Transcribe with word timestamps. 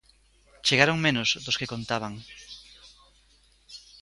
Chegaron 0.67 1.03
menos 1.05 1.29
dos 1.45 1.57
que 1.59 1.71
contaban. 1.73 2.13